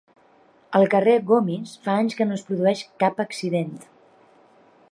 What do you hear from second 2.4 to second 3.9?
produeix cap accident.